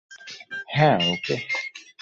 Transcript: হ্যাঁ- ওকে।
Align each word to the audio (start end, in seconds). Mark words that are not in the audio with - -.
হ্যাঁ- 0.69 0.97
ওকে। 1.13 1.35